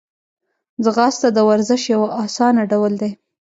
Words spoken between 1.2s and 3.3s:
د ورزش یو آسانه ډول دی